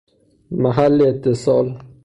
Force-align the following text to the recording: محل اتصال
محل 0.61 1.01
اتصال 1.09 1.67